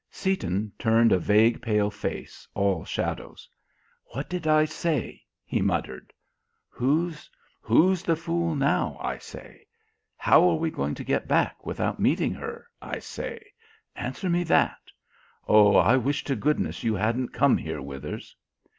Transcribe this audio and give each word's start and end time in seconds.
Seaton 0.09 0.71
turned 0.79 1.11
a 1.11 1.19
vague 1.19 1.61
pale 1.61 1.91
face, 1.91 2.47
all 2.55 2.83
shadows: 2.83 3.47
"What 4.05 4.29
did 4.31 4.47
I 4.47 4.65
say?" 4.65 5.21
he 5.45 5.61
muttered. 5.61 6.11
"Who's 6.69 7.29
who's 7.61 8.01
the 8.01 8.15
fool 8.15 8.55
now, 8.55 8.97
I 8.99 9.19
say? 9.19 9.67
How 10.17 10.49
are 10.49 10.55
we 10.55 10.71
going 10.71 10.95
to 10.95 11.03
get 11.03 11.27
back 11.27 11.63
without 11.67 11.99
meeting 11.99 12.33
her, 12.33 12.67
I 12.81 12.97
say? 12.97 13.45
Answer 13.95 14.27
me 14.27 14.43
that! 14.45 14.81
Oh, 15.47 15.75
I 15.75 15.97
wish 15.97 16.23
to 16.23 16.35
goodness 16.35 16.83
you 16.83 16.95
hadn't 16.95 17.29
come 17.31 17.55
here, 17.57 17.79
Withers." 17.79 18.35